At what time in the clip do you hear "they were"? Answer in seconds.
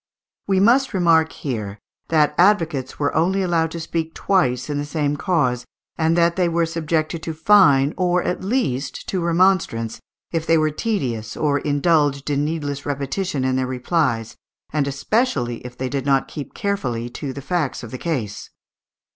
6.37-6.65, 10.47-10.71